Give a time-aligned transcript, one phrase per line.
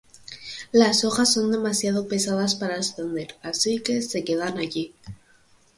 [0.71, 4.95] Las hojas son demasiado pesadas para ascender, así que se quedan allí.